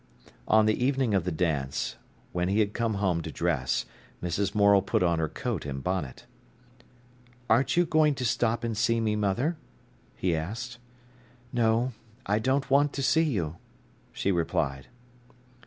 [0.47, 1.95] On the evening of the dance,
[2.31, 3.85] when he had come home to dress,
[4.23, 4.55] Mrs.
[4.55, 6.25] Morel put on her coat and bonnet.
[7.47, 9.57] "Aren't you going to stop and see me, mother?"
[10.15, 10.79] he asked.
[11.53, 11.91] "No;
[12.25, 13.57] I don't want to see you,"
[14.11, 14.87] she replied.